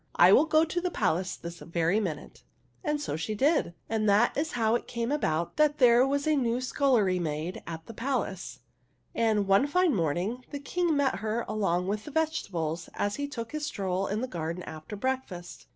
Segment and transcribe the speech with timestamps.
[0.15, 2.41] I will go to the palace this very minute!"
[2.83, 6.35] And so she did, and that was how it came about that there was a
[6.35, 8.61] new scullery maid at the palace;
[9.13, 13.51] and, one fine morning, the King met her all among the vegetables, as he took
[13.51, 15.67] his stroll in the garden after breakfast.